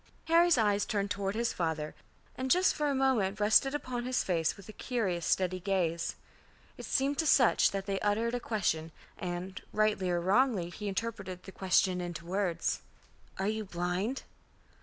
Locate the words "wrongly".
10.19-10.71